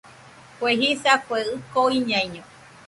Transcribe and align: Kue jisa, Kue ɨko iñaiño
Kue 0.57 0.71
jisa, 0.81 1.11
Kue 1.25 1.39
ɨko 1.55 1.81
iñaiño 1.97 2.41